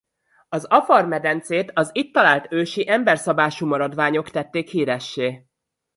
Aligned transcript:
Az 0.49 0.63
Afar-medencét 0.65 1.71
az 1.73 1.89
itt 1.93 2.13
talált 2.13 2.47
ősi 2.51 2.89
emberszabású-maradványok 2.89 4.29
tették 4.29 4.69
híressé. 4.69 5.45